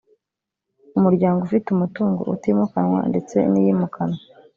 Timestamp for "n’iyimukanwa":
3.51-4.19